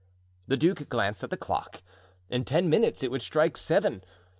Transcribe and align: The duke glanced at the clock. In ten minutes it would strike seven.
The 0.47 0.57
duke 0.57 0.89
glanced 0.89 1.23
at 1.23 1.29
the 1.29 1.37
clock. 1.37 1.83
In 2.27 2.43
ten 2.43 2.67
minutes 2.71 3.03
it 3.03 3.11
would 3.11 3.21
strike 3.21 3.55
seven. 3.55 4.03